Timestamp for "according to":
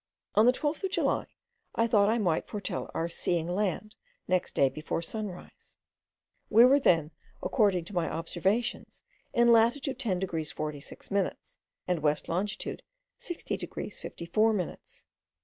7.43-7.93